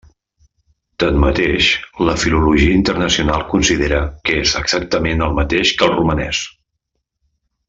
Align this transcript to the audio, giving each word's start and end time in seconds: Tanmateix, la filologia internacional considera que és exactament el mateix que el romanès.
Tanmateix, 1.01 1.67
la 2.07 2.15
filologia 2.23 2.77
internacional 2.77 3.45
considera 3.53 4.01
que 4.31 4.39
és 4.47 4.57
exactament 4.63 5.23
el 5.27 5.37
mateix 5.41 5.75
que 5.83 5.91
el 5.91 5.97
romanès. 6.01 6.43